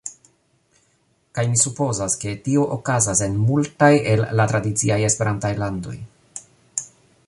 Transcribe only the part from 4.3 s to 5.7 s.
la tradiciaj Esperantaj